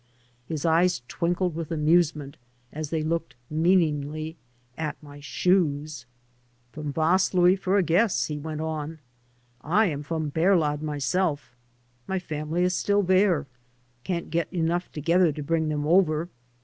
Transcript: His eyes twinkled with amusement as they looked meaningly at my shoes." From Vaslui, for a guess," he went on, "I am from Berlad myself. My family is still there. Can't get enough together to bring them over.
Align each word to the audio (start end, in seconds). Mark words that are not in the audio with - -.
His 0.47 0.65
eyes 0.65 1.03
twinkled 1.07 1.53
with 1.53 1.69
amusement 1.69 2.35
as 2.73 2.89
they 2.89 3.03
looked 3.03 3.35
meaningly 3.51 4.35
at 4.75 4.95
my 5.03 5.19
shoes." 5.19 6.07
From 6.71 6.91
Vaslui, 6.91 7.55
for 7.55 7.77
a 7.77 7.83
guess," 7.83 8.25
he 8.25 8.39
went 8.39 8.61
on, 8.61 8.97
"I 9.61 9.85
am 9.85 10.01
from 10.01 10.31
Berlad 10.31 10.81
myself. 10.81 11.55
My 12.07 12.17
family 12.17 12.63
is 12.63 12.73
still 12.75 13.03
there. 13.03 13.45
Can't 14.03 14.31
get 14.31 14.51
enough 14.51 14.91
together 14.91 15.31
to 15.31 15.43
bring 15.43 15.69
them 15.69 15.85
over. 15.85 16.29